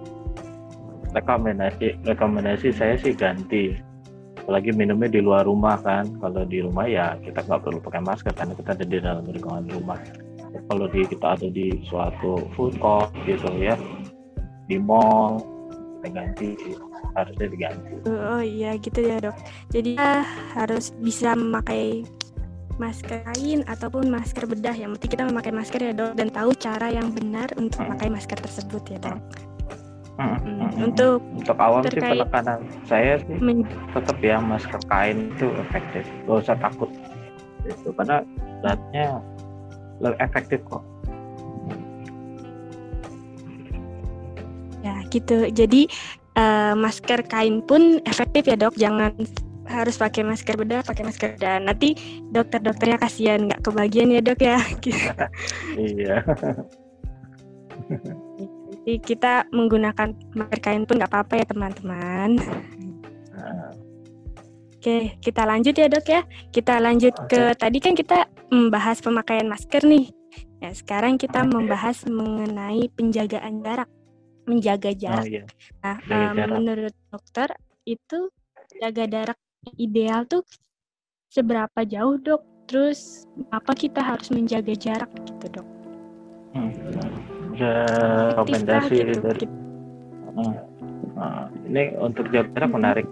[1.12, 3.76] Rekomendasi rekomendasi saya sih ganti.
[4.40, 6.08] Apalagi minumnya di luar rumah kan.
[6.24, 9.68] Kalau di rumah ya kita nggak perlu pakai masker karena kita ada di dalam lingkungan
[9.76, 10.00] rumah.
[10.72, 13.76] Kalau di kita ada di suatu food court gitu ya
[14.68, 15.40] di mall
[15.98, 16.50] kita ganti
[17.18, 17.92] harusnya diganti.
[18.08, 19.36] Oh iya gitu ya dok.
[19.74, 20.24] Jadi ya,
[20.54, 22.06] harus bisa memakai
[22.78, 26.94] masker kain ataupun masker bedah yang penting kita memakai masker ya dok dan tahu cara
[26.94, 27.90] yang benar untuk hmm.
[27.90, 29.20] memakai masker tersebut ya dok.
[30.18, 30.38] Hmm.
[30.42, 30.90] Hmm.
[30.90, 36.38] Untuk untuk awam sih penekanan saya sih men tetap ya masker kain itu efektif, gak
[36.42, 36.90] usah takut
[37.66, 38.26] itu karena
[38.62, 39.22] zatnya
[40.02, 40.84] lebih efektif kok.
[44.86, 45.50] Ya gitu.
[45.50, 45.90] Jadi
[46.38, 48.78] uh, masker kain pun efektif ya dok.
[48.78, 49.14] Jangan
[49.68, 51.60] harus pakai masker bedah, pakai masker bedah.
[51.62, 51.94] Nanti
[52.32, 54.58] dokter-dokternya kasihan nggak kebagian ya dok ya.
[55.78, 56.18] iya.
[58.88, 62.40] Jadi kita menggunakan masker kain pun nggak apa-apa ya teman-teman.
[64.78, 66.22] Oke, kita lanjut ya dok ya.
[66.54, 67.28] Kita lanjut okay.
[67.28, 70.08] ke tadi kan kita membahas pemakaian masker nih.
[70.58, 73.90] Ya, sekarang kita membahas mengenai penjagaan jarak,
[74.50, 75.26] menjaga jarak.
[75.26, 75.44] Oh, iya.
[75.86, 76.56] Nah, um, jarak.
[76.58, 77.50] menurut dokter
[77.86, 78.20] itu
[78.82, 79.38] jaga jarak
[79.76, 80.44] ideal tuh
[81.28, 82.42] seberapa jauh dok?
[82.68, 85.68] Terus apa kita harus menjaga jarak gitu dok?
[86.56, 86.72] Hmm.
[87.58, 87.90] Ya,
[88.38, 89.18] rekomendasi gitu.
[89.26, 90.54] dari hmm.
[91.18, 93.08] nah, ini untuk jaga jarak menarik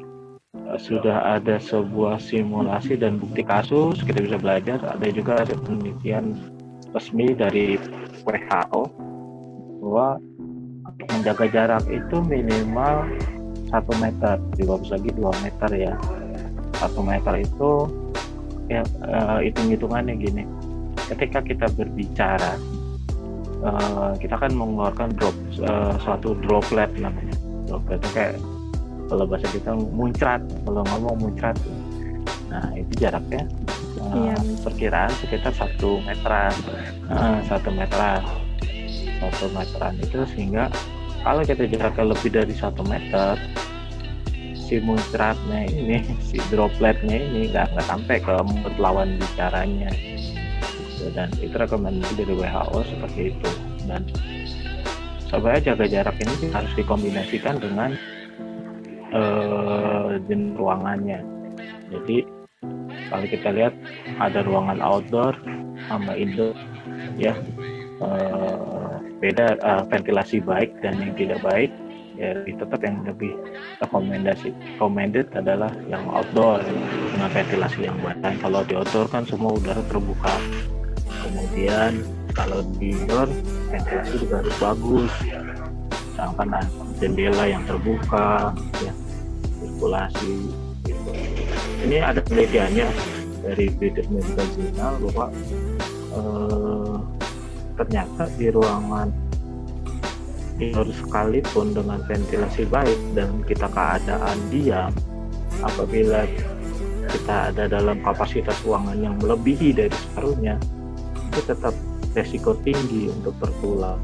[0.78, 6.38] sudah ada sebuah simulasi dan bukti kasus kita bisa belajar ada juga ada penelitian
[6.94, 7.78] resmi dari
[8.22, 8.82] WHO
[9.82, 10.18] bahwa
[11.12, 13.06] menjaga jarak itu minimal
[13.70, 15.94] satu meter juga bisa lagi dua meter ya
[16.78, 17.72] satu meter itu
[18.68, 20.44] ya uh, hitung hitungannya gini.
[21.06, 22.58] Ketika kita berbicara
[23.62, 25.36] uh, kita kan mengeluarkan drop
[25.66, 27.36] uh, suatu droplet namanya.
[27.70, 28.34] Droplet itu kayak
[29.06, 30.42] kalau bahasa kita muncrat.
[30.66, 31.58] Kalau ngomong muncrat
[32.46, 33.42] nah itu jaraknya
[34.00, 34.38] uh, iya.
[34.64, 36.54] perkiraan sekitar satu meteran.
[37.10, 38.22] Uh, satu meteran.
[39.22, 40.70] Satu meteran itu sehingga
[41.26, 43.34] kalau kita jaraknya lebih dari satu meter
[44.66, 49.90] si muncratnya ini si dropletnya ini nggak nggak sampai ke mulut lawan bicaranya.
[49.94, 51.14] Gitu.
[51.14, 53.50] dan itu rekomendasi dari WHO seperti itu.
[53.86, 54.02] Dan
[55.30, 57.94] supaya jaga jarak ini harus dikombinasikan dengan
[59.14, 61.22] uh, jenis ruangannya.
[61.94, 62.26] Jadi
[63.14, 63.74] kalau kita lihat
[64.18, 65.38] ada ruangan outdoor
[65.86, 66.58] sama indoor
[67.22, 67.38] ya
[68.02, 71.70] uh, beda uh, ventilasi baik dan yang tidak baik
[72.16, 73.36] ya tetap yang lebih
[73.84, 76.64] rekomendasi recommended adalah yang outdoor.
[77.16, 80.36] Dengan ventilasi yang baik kalau di outdoor kan semua udara terbuka.
[81.26, 82.04] Kemudian
[82.36, 83.28] kalau di indoor
[83.72, 85.14] ventilasi juga harus bagus.
[86.16, 86.48] Misalkan
[87.00, 88.94] jendela yang terbuka ya
[89.60, 90.34] sirkulasi
[90.88, 91.12] gitu.
[91.84, 92.88] ini ada penelitiannya
[93.44, 95.26] dari British Medical Journal bahwa
[96.16, 96.96] eh,
[97.76, 99.12] ternyata di ruangan
[100.62, 104.92] indoor sekalipun dengan ventilasi baik dan kita keadaan diam
[105.64, 106.24] apabila
[107.06, 110.56] kita ada dalam kapasitas ruangan yang melebihi dari separuhnya
[111.32, 111.76] itu tetap
[112.16, 114.00] resiko tinggi untuk tertular.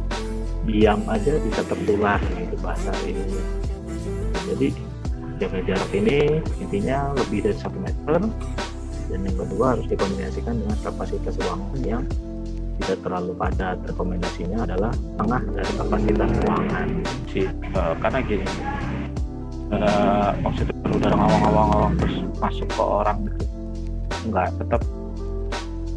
[0.62, 3.62] Diam aja bisa tertular itu bahasa ini
[4.52, 4.68] jadi
[5.40, 6.20] jaga jarak ini
[6.62, 8.22] intinya lebih dari satu meter.
[9.12, 12.04] Dan yang kedua harus dikombinasikan dengan kapasitas ruangan yang
[12.80, 13.78] tidak terlalu padat.
[13.90, 16.88] Rekomendasinya adalah tengah dari kapasitas ruangan.
[17.28, 18.48] Sih uh, karena gini
[19.72, 23.46] uh, maksudnya udara ngawang-ngawang terus masuk ke orang gitu
[24.28, 24.82] enggak tetap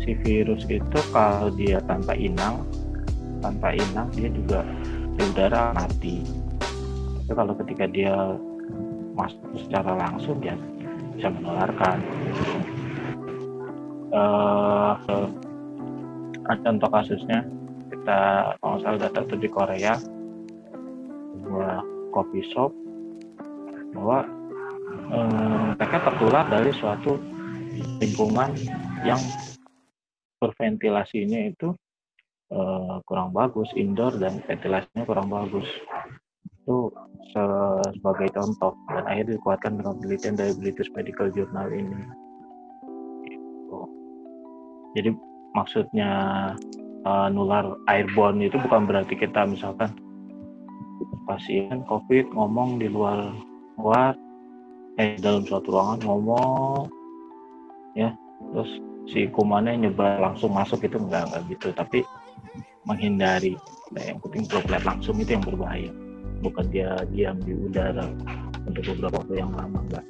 [0.00, 2.62] si virus itu kalau dia tanpa inang
[3.42, 4.64] tanpa inang dia juga
[5.14, 6.24] di udara mati.
[7.24, 8.14] Tapi kalau ketika dia
[9.14, 10.56] masuk secara langsung dia
[11.14, 11.98] bisa menularkan.
[14.14, 14.94] Uh,
[16.44, 17.40] contoh kasusnya
[17.88, 18.20] kita
[18.61, 19.96] kalau salah data itu di Korea
[21.40, 21.74] sebuah
[22.12, 22.70] kopi shop
[23.96, 24.28] bahwa
[25.12, 27.16] eh, mereka tertular dari suatu
[28.00, 28.52] lingkungan
[29.09, 29.20] yang
[30.40, 31.72] berventilasinya itu
[32.52, 35.66] eh, kurang bagus indoor dan ventilasinya kurang bagus
[36.64, 36.88] itu
[37.92, 42.00] sebagai contoh dan akhirnya dikuatkan dengan penelitian dari British Medical Journal ini
[43.28, 43.80] gitu.
[44.96, 45.11] jadi
[45.55, 46.12] maksudnya
[47.07, 49.90] uh, nular airborne itu bukan berarti kita misalkan
[51.25, 53.33] pasien covid ngomong di luar
[53.81, 54.12] luar
[55.01, 56.87] eh dalam suatu ruangan ngomong
[57.99, 58.14] ya
[58.53, 58.71] terus
[59.09, 61.69] si kumannya nyebar langsung masuk itu enggak enggak gitu.
[61.77, 61.99] Tapi
[62.85, 63.57] menghindari
[63.93, 65.93] nah, yang penting droplet langsung itu yang berbahaya.
[66.45, 68.05] Bukan dia diam di udara
[68.69, 70.05] untuk beberapa waktu yang lama enggak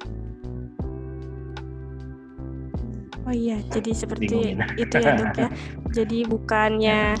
[3.25, 4.61] Oh iya, jadi seperti Bingungin.
[4.77, 5.49] itu ya dok ya.
[5.97, 7.17] Jadi bukannya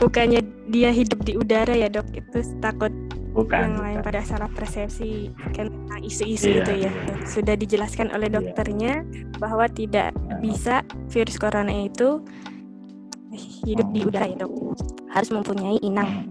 [0.00, 0.40] bukannya
[0.72, 2.88] dia hidup di udara ya dok, itu takut
[3.36, 6.92] bukan, yang lain pada salah persepsi kan tentang isu-isu iya, itu ya.
[6.96, 7.14] Iya.
[7.28, 8.36] Sudah dijelaskan oleh iya.
[8.40, 9.24] dokternya iya.
[9.36, 10.36] bahwa tidak iya.
[10.40, 10.80] bisa
[11.12, 12.24] virus corona itu
[13.68, 14.80] hidup di udara ya dok,
[15.12, 16.24] harus mempunyai inang.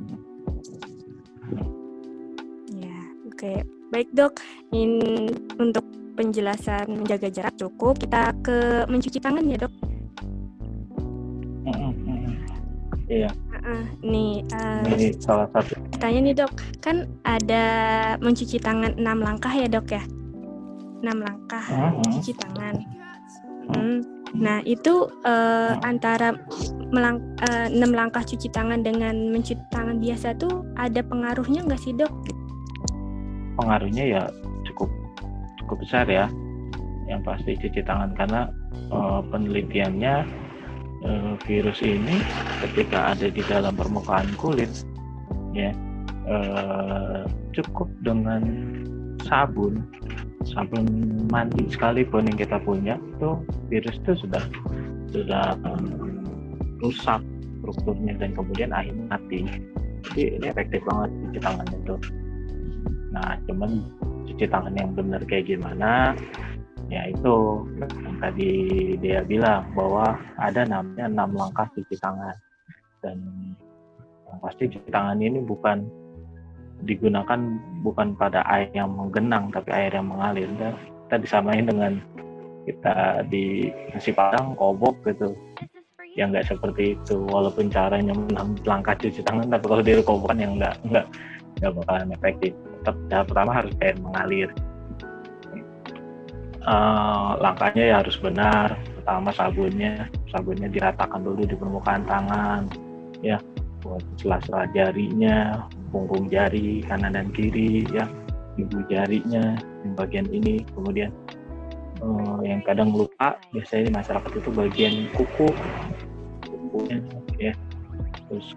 [2.74, 2.98] Ya,
[3.30, 3.38] oke.
[3.38, 3.62] Okay.
[3.94, 4.42] Baik dok,
[4.74, 4.98] in
[5.62, 9.74] untuk penjelasan menjaga jarak cukup, kita ke mencuci tangan ya dok.
[13.14, 13.30] Iya.
[13.64, 15.76] Uh, nih, uh, ini salah satu.
[16.00, 17.66] Tanya nih dok, kan ada
[18.20, 20.04] mencuci tangan enam langkah ya dok ya?
[21.04, 21.92] Enam langkah uh -huh.
[22.00, 22.76] mencuci tangan.
[23.72, 24.00] Hmm.
[24.34, 26.34] Nah itu uh, antara
[26.90, 31.94] melang uh, enam langkah cuci tangan dengan mencuci tangan biasa tuh ada pengaruhnya nggak sih
[31.94, 32.12] dok?
[33.56, 34.24] Pengaruhnya ya
[35.66, 36.28] cukup besar ya.
[37.08, 38.42] Yang pasti cuci tangan karena
[38.92, 40.16] uh, penelitiannya
[41.04, 42.24] uh, virus ini
[42.64, 44.72] ketika ada di dalam permukaan kulit
[45.54, 45.76] ya
[46.28, 48.42] uh, cukup dengan
[49.28, 49.84] sabun.
[50.44, 50.84] Sabun
[51.32, 53.40] mandi sekalipun yang kita punya itu
[53.72, 54.44] virus itu sudah
[55.16, 56.20] sudah um,
[56.84, 57.24] rusak
[57.64, 59.48] strukturnya dan kemudian akhirnya mati.
[60.04, 61.96] Jadi ini efektif banget cuci tangan itu.
[63.16, 63.72] Nah cuman
[64.34, 66.18] cuci tangan yang benar kayak gimana
[66.92, 68.52] ya itu yang tadi
[69.00, 72.36] dia bilang bahwa ada namanya enam langkah cuci tangan.
[73.04, 73.18] Dan
[74.30, 75.88] yang pasti cuci tangan ini bukan
[76.84, 77.40] digunakan
[77.82, 80.50] bukan pada air yang menggenang tapi air yang mengalir.
[80.60, 81.94] Dan kita disamain dengan
[82.64, 85.36] kita di nasi padang kobok gitu.
[86.14, 88.14] Yang nggak seperti itu walaupun caranya
[88.70, 91.06] langkah cuci tangan tapi kalau dia kobokan yang nggak nggak
[91.58, 94.52] nggak bakalan efektif tetap cara pertama harus kayak mengalir.
[96.64, 98.76] Uh, langkahnya ya harus benar.
[99.00, 102.68] Pertama sabunnya sabunnya diratakan dulu di permukaan tangan
[103.24, 103.40] ya.
[103.80, 105.64] Buat sela-sela jarinya
[105.96, 108.04] punggung jari kanan dan kiri ya.
[108.60, 110.60] Ibu jarinya di bagian ini.
[110.76, 111.12] Kemudian
[112.04, 115.48] uh, yang kadang lupa biasanya di masyarakat itu bagian kuku.
[116.52, 117.00] Kukunya
[117.40, 117.54] ya.
[118.28, 118.56] Terus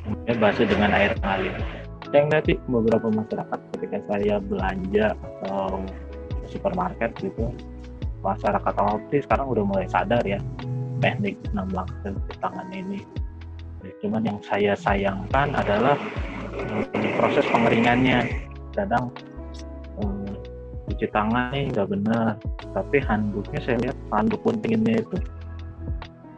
[0.00, 1.77] kemudian basuh dengan air mengalir
[2.16, 5.84] yang nanti beberapa masyarakat ketika saya belanja atau
[6.48, 7.52] supermarket gitu
[8.24, 10.40] masyarakat optis sekarang udah mulai sadar ya
[10.98, 12.10] teknik enam langkah
[12.42, 13.06] tangan ini.
[14.02, 15.94] Cuman yang saya sayangkan adalah
[16.58, 16.82] um,
[17.18, 18.26] proses pengeringannya.
[18.74, 19.14] Kadang
[20.02, 20.26] um,
[20.90, 22.34] cuci tangan ini nggak benar
[22.76, 25.18] tapi handuknya saya lihat handuk pentingnya itu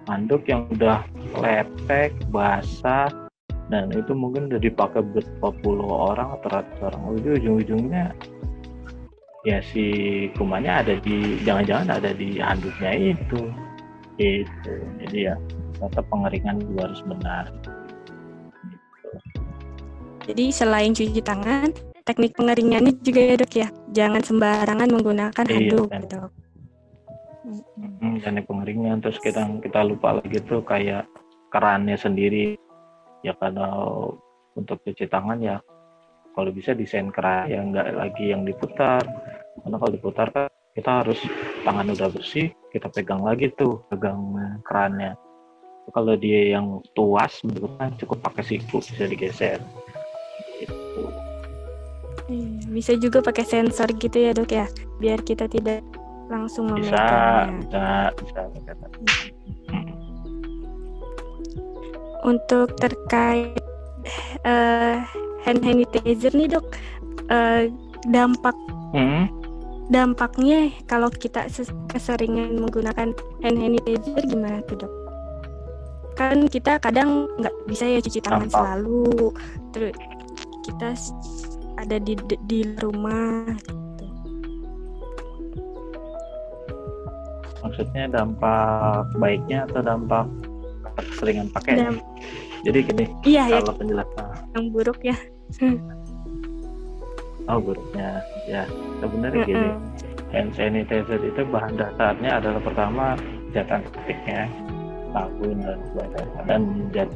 [0.09, 1.05] handuk yang udah
[1.37, 3.11] lepek basah
[3.71, 7.03] dan itu mungkin udah dipakai berapa puluh orang atau ratus orang.
[7.15, 8.11] Ujung-ujungnya
[9.47, 9.87] ya si
[10.37, 13.41] kumannya ada di jangan-jangan ada di handuknya itu.
[14.19, 14.75] Itu
[15.07, 15.35] jadi ya
[15.79, 17.47] tetap pengeringan juga harus benar.
[17.51, 19.17] Gitu.
[20.29, 21.73] jadi selain cuci tangan
[22.05, 23.69] teknik pengeringannya juga ya dok ya?
[23.95, 26.03] Jangan sembarangan menggunakan iya, handuk kan.
[26.05, 26.19] gitu.
[28.21, 28.99] Teknik pengeringan.
[28.99, 31.07] Terus kita kita lupa lagi tuh kayak
[31.55, 32.59] kerannya sendiri
[33.21, 34.17] ya kalau
[34.57, 35.57] untuk cuci tangan ya
[36.35, 39.03] kalau bisa desain keran yang enggak lagi yang diputar.
[39.61, 41.19] Karena kalau diputar kan kita harus
[41.67, 45.19] tangan udah bersih kita pegang lagi tuh pegang kerannya.
[45.91, 47.43] Kalau dia yang tuas
[47.77, 49.59] kan cukup pakai siku bisa digeser.
[50.61, 51.03] Gitu.
[52.71, 54.71] bisa juga pakai sensor gitu ya dok ya.
[55.03, 55.83] Biar kita tidak
[56.31, 59.60] langsung bisa bisa bisa, hmm.
[62.25, 63.57] Untuk terkait
[64.45, 65.01] uh,
[65.45, 66.67] hand sanitizer nih dok
[67.33, 67.69] uh,
[68.09, 68.57] dampak
[68.93, 69.29] hmm?
[69.91, 71.51] dampaknya kalau kita
[71.91, 73.11] keseringan menggunakan
[73.43, 74.93] hand sanitizer gimana tuh dok?
[76.15, 78.61] Kan kita kadang nggak bisa ya cuci tangan Dampak.
[78.61, 79.33] selalu,
[79.73, 79.97] terus
[80.69, 80.89] kita
[81.81, 83.49] ada di di rumah.
[83.57, 84.05] Gitu.
[87.65, 90.27] Maksudnya dampak baiknya atau dampak
[91.01, 91.81] keseringan pakai?
[91.81, 92.10] Damp
[92.67, 93.59] jadi gini iya, ya.
[93.61, 93.79] kalau ya.
[93.79, 95.17] penjelasan yang buruk ya
[97.51, 98.09] oh buruknya
[98.47, 98.63] ya
[99.01, 99.51] sebenarnya mm -mm.
[99.51, 99.69] gini
[100.31, 103.07] hand sanitizer itu bahan dasarnya adalah pertama
[103.51, 104.47] zat antiseptiknya
[105.11, 106.63] sabun dan sebagainya dan
[106.95, 107.11] zat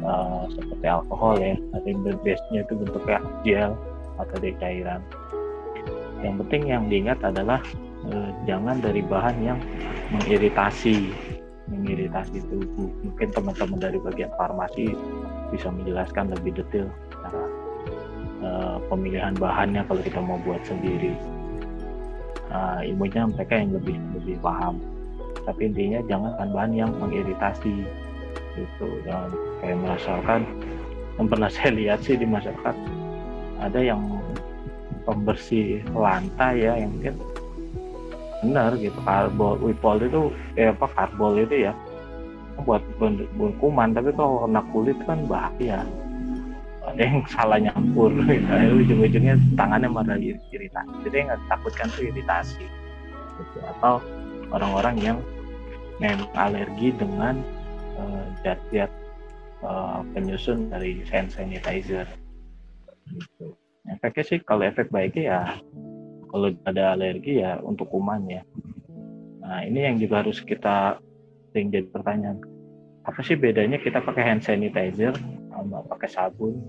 [0.00, 3.72] uh, seperti alkohol ya ada base nya itu bentuknya gel
[4.16, 5.00] atau di cairan
[6.24, 7.60] yang penting yang diingat adalah
[8.10, 9.58] uh, jangan dari bahan yang
[10.10, 11.12] mengiritasi
[11.68, 12.90] mengiritasi tubuh.
[13.04, 14.96] Mungkin teman-teman dari bagian farmasi
[15.52, 16.88] bisa menjelaskan lebih detail
[17.24, 17.42] cara
[18.44, 21.12] uh, pemilihan bahannya kalau kita mau buat sendiri.
[22.48, 24.80] Uh, ilmunya mereka yang lebih lebih paham.
[25.44, 27.84] Tapi intinya jangan bahan yang mengiritasi
[28.56, 28.86] gitu.
[29.04, 30.40] Jangan kayak merasakan
[31.20, 32.76] yang pernah saya lihat sih di masyarakat
[33.58, 34.00] ada yang
[35.08, 37.14] pembersih lantai ya yang mungkin
[38.42, 41.72] benar gitu karbol wipol itu eh apa karbol itu ya
[42.66, 42.82] buat
[43.62, 45.86] kuman tapi kalau kena kulit kan bahaya
[46.88, 48.52] ada yang salah nyampur gitu.
[48.82, 52.64] ujung-ujungnya tangannya malah iritasi jadi yang takutkan tuh iritasi
[53.38, 53.58] gitu.
[53.78, 54.00] atau
[54.50, 55.18] orang-orang yang
[56.00, 57.42] memang alergi dengan
[57.98, 58.90] uh, zat-zat
[59.62, 62.08] uh, penyusun dari hand sanitizer
[63.12, 63.54] gitu.
[63.92, 65.40] efeknya sih kalau efek baiknya ya
[66.28, 68.42] kalau ada alergi ya untuk kuman ya.
[69.42, 71.00] Nah ini yang juga harus kita
[71.50, 72.38] sering jadi pertanyaan.
[73.08, 75.16] Apa sih bedanya kita pakai hand sanitizer
[75.48, 76.60] sama pakai sabun?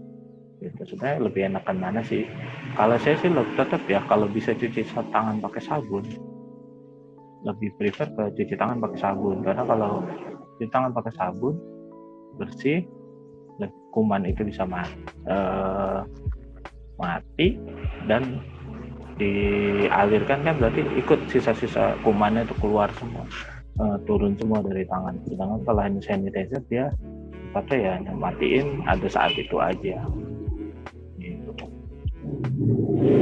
[0.63, 2.23] Itu sebenarnya lebih enakan mana sih?
[2.75, 6.03] Kalau saya sih lebih tetap ya kalau bisa cuci tangan pakai sabun.
[7.43, 10.03] Lebih prefer ke cuci tangan pakai sabun karena kalau
[10.55, 11.55] cuci tangan pakai sabun
[12.39, 12.87] bersih
[13.91, 14.95] kuman itu bisa mati,
[15.27, 16.05] uh,
[16.97, 17.57] mati
[18.05, 18.41] dan
[19.19, 23.27] dialirkan kan berarti ikut sisa-sisa kumannya itu keluar semua.
[23.79, 25.15] Uh, turun semua dari tangan.
[25.27, 26.91] Sedangkan kalau hand sanitizer dia
[27.51, 29.99] kata ya matiin ada saat itu aja.
[31.19, 31.51] Gitu.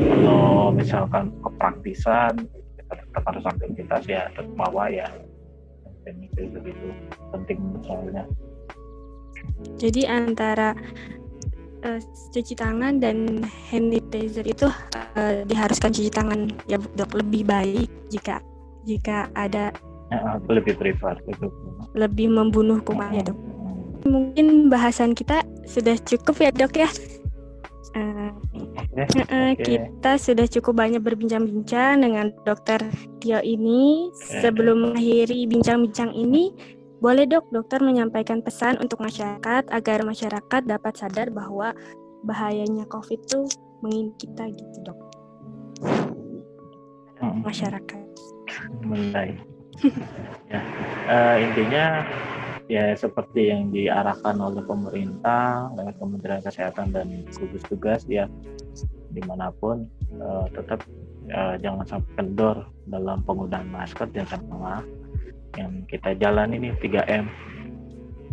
[0.10, 2.34] kalau misalkan kepraktisan
[2.78, 5.10] kita tetap harus aktivitas ya tetap bawa ya.
[6.06, 6.88] Sanitizer itu
[7.34, 8.24] penting soalnya
[9.78, 10.74] jadi antara
[11.88, 12.00] uh,
[12.36, 14.68] cuci tangan dan hand sanitizer itu
[15.18, 18.44] uh, diharuskan cuci tangan ya dok lebih baik jika
[18.84, 19.72] jika ada
[20.08, 21.20] Ya, lebih prefer.
[21.28, 21.50] Lebih,
[21.92, 23.38] lebih membunuh kuman ya dok.
[24.08, 26.90] Mungkin bahasan kita sudah cukup ya dok ya.
[27.98, 28.32] Uh,
[28.96, 29.52] okay, uh.
[29.58, 32.80] Kita sudah cukup banyak berbincang-bincang dengan dokter
[33.20, 34.08] Tio ini.
[34.16, 34.48] Okay.
[34.48, 36.56] Sebelum mengakhiri bincang-bincang ini,
[36.98, 41.78] boleh dok dokter menyampaikan pesan untuk masyarakat agar masyarakat dapat sadar bahwa
[42.26, 43.42] bahayanya COVID itu
[43.86, 45.00] mengingat kita gitu dok.
[47.22, 47.42] Hmm.
[47.46, 48.04] Masyarakat.
[48.82, 49.38] Mulai.
[50.52, 50.62] ya,
[51.06, 52.02] uh, intinya
[52.68, 58.28] ya seperti yang diarahkan oleh pemerintah lewat Kementerian Kesehatan dan gugus tugas ya
[59.14, 59.88] di mana pun
[60.20, 60.84] uh, tetap
[61.32, 62.58] uh, jangan sampai kendor
[62.90, 64.84] dalam penggunaan masker dan sama
[65.58, 67.26] yang kita jalan ini 3M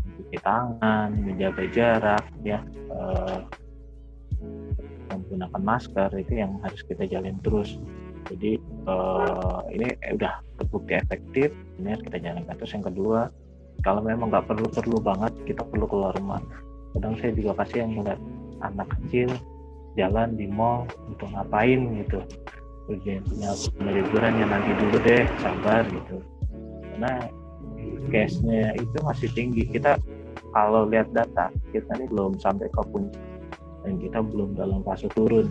[0.05, 2.61] mencuci tangan menjaga jarak ya
[2.93, 3.41] uh,
[5.09, 7.81] menggunakan masker itu yang harus kita jalin terus.
[8.25, 8.57] Jadi
[8.89, 12.55] uh, ini udah terbukti efektif ini harus kita jalankan.
[12.61, 13.21] Terus yang kedua
[13.85, 16.41] kalau memang nggak perlu perlu banget kita perlu keluar rumah.
[16.97, 18.21] Kadang saya juga kasih yang ngeliat
[18.65, 19.29] anak kecil
[19.95, 22.21] jalan di mall untuk ngapain gitu.
[22.85, 26.21] Ujian punya liburan yang nanti dulu deh sabar gitu
[26.95, 27.27] karena
[28.15, 29.67] case-nya itu masih tinggi.
[29.67, 29.99] Kita
[30.55, 33.19] kalau lihat data kita ini belum sampai ke puncak.
[33.83, 35.51] Dan kita belum dalam fase turun.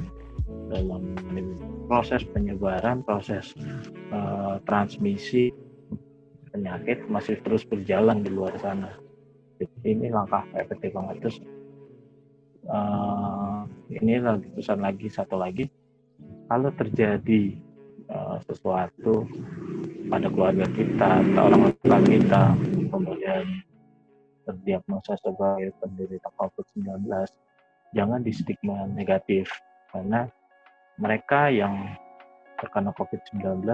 [0.71, 1.13] Dalam
[1.91, 3.51] proses penyebaran proses
[4.15, 5.51] uh, transmisi
[6.55, 8.95] penyakit masih terus berjalan di luar sana.
[9.59, 11.19] Jadi ini langkah efektif banget.
[11.27, 11.37] Terus
[12.71, 15.67] uh, ini lagi pesan lagi satu lagi.
[16.47, 17.59] Kalau terjadi
[18.07, 19.27] uh, sesuatu
[20.13, 22.43] pada keluarga kita atau orang tua kita.
[22.93, 23.45] Kemudian
[24.45, 27.09] terdiagnosa sebagai penderita COVID-19
[27.97, 29.49] jangan di stigma negatif
[29.89, 30.29] karena
[31.01, 31.97] mereka yang
[32.61, 33.65] terkena COVID-19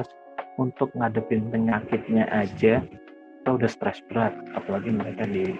[0.55, 4.31] untuk ngadepin penyakitnya aja kita udah stres berat.
[4.55, 5.51] Apalagi mereka di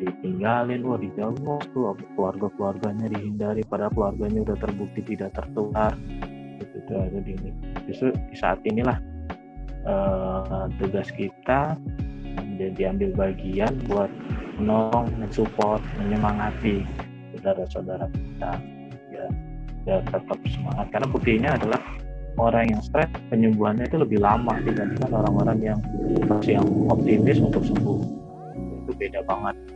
[0.00, 1.36] ditinggalin wah dijauh
[1.76, 5.92] tuh keluarga keluarganya dihindari padahal keluarganya udah terbukti tidak tertular.
[6.64, 7.36] Itu ada di
[7.84, 9.11] justru di saat inilah
[9.86, 11.76] uh, tugas kita
[12.38, 14.10] menjadi ambil bagian buat
[14.60, 16.86] menolong mensupport menyemangati
[17.34, 18.52] saudara-saudara kita.
[19.10, 19.26] Ya,
[19.88, 20.86] ya tetap semangat.
[20.92, 21.80] Karena buktinya adalah
[22.38, 25.78] orang yang stres penyembuhannya itu lebih lama dibandingkan orang-orang yang
[26.46, 28.00] yang optimis untuk sembuh.
[28.86, 29.71] Itu beda banget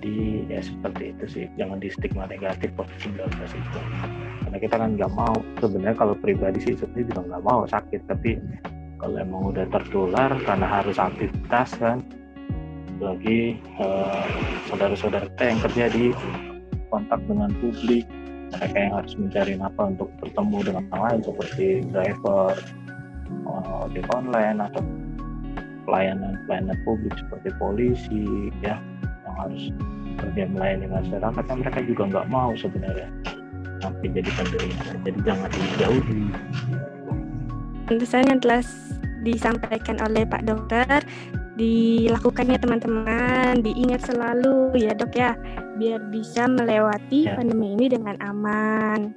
[0.00, 1.44] jadi ya seperti itu sih.
[1.60, 3.20] Jangan di stigma negatif COVID-19
[3.52, 3.80] itu
[4.48, 5.36] karena kita kan nggak mau.
[5.60, 7.60] Sebenarnya kalau pribadi sih sebenarnya juga nggak mau.
[7.68, 8.00] Sakit.
[8.08, 8.40] Tapi
[8.96, 12.00] kalau emang udah tertular karena harus aktivitas kan
[13.00, 14.24] lagi eh,
[14.72, 16.04] saudara-saudara kita yang kerja di
[16.88, 18.04] kontak dengan publik
[18.56, 22.50] mereka yang harus mencari apa untuk bertemu dengan orang lain seperti driver
[23.46, 24.82] uh, ojek online atau
[25.86, 28.76] pelayanan pelayanan publik seperti polisi ya
[29.46, 29.62] harus
[30.20, 33.08] kerja melayani masyarakat kan mereka juga nggak mau sebenarnya
[33.80, 36.22] sampai jadi penderita jadi jangan dijauhi
[37.88, 38.62] tentu saja telah
[39.24, 41.00] disampaikan oleh Pak Dokter
[41.60, 45.36] dilakukannya teman-teman diingat selalu ya dok ya
[45.76, 47.36] biar bisa melewati ya.
[47.40, 49.16] pandemi ini dengan aman.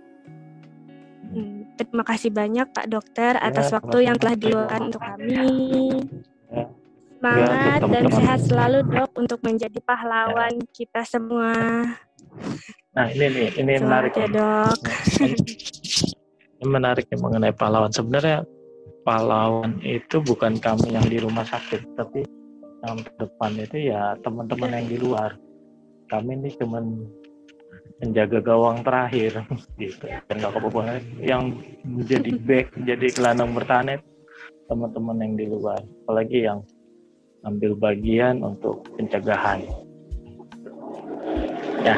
[1.34, 5.44] Hmm, terima kasih banyak Pak Dokter atas ya, waktu yang telah diluangkan untuk kami.
[7.24, 7.48] Ya.
[7.48, 10.68] Semangat ya, dan sehat selalu dok untuk menjadi pahlawan ya.
[10.76, 11.56] kita semua.
[12.92, 14.80] Nah ini nih ini Semangat menarik ya dok.
[16.60, 17.92] Ini menarik yang mengenai pahlawan.
[17.96, 18.44] Sebenarnya
[19.08, 22.28] pahlawan itu bukan kami yang di rumah sakit, tapi
[22.84, 25.32] yang depan itu ya teman-teman yang di luar
[26.12, 26.84] kami ini cuman
[28.04, 29.40] menjaga gawang terakhir
[29.82, 31.56] gitu dan nggak apa yang
[31.88, 34.04] menjadi back jadi gelandang bertahan
[34.68, 36.60] teman-teman yang di luar apalagi yang
[37.44, 39.64] ambil bagian untuk pencegahan
[41.84, 41.96] ya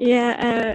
[0.12, 0.72] ya uh,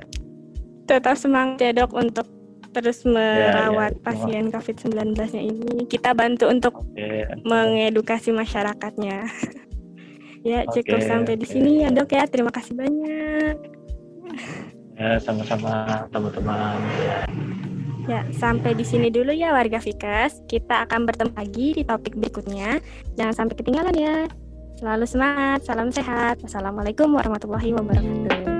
[0.89, 2.27] tetap semangat ya dok untuk
[2.71, 5.85] terus merawat ya, ya, pasien COVID-19-nya ini.
[5.91, 7.27] Kita bantu untuk okay.
[7.45, 9.27] mengedukasi masyarakatnya.
[10.41, 12.25] Ya, okay, cukup sampai di sini ya, Dok ya.
[12.25, 13.61] Terima kasih banyak.
[14.97, 16.81] Ya, sama-sama teman-teman.
[18.09, 20.41] Ya, sampai di sini dulu ya warga Vikas.
[20.49, 22.81] Kita akan bertemu lagi di topik berikutnya.
[23.17, 24.17] Jangan sampai ketinggalan ya.
[24.81, 26.41] Selalu semangat, salam sehat.
[26.41, 28.50] Wassalamualaikum warahmatullahi wabarakatuh.